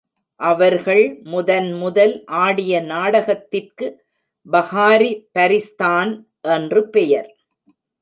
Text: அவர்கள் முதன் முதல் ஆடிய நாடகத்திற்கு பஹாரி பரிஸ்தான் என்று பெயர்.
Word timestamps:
அவர்கள் 0.39 1.03
முதன் 1.23 1.73
முதல் 1.73 2.15
ஆடிய 2.25 2.81
நாடகத்திற்கு 2.81 3.87
பஹாரி 4.47 5.11
பரிஸ்தான் 5.39 6.11
என்று 6.41 6.89
பெயர். 6.89 7.29